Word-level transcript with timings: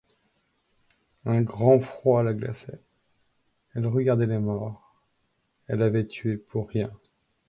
Un 1.27 1.43
grand 1.43 1.79
froid 1.79 2.23
la 2.23 2.33
glaçait, 2.33 2.81
elle 3.75 3.85
regardait 3.85 4.25
les 4.25 4.39
morts, 4.39 4.99
elle 5.67 5.83
avait 5.83 6.07
tué 6.07 6.37
pour 6.37 6.67
rien. 6.69 6.91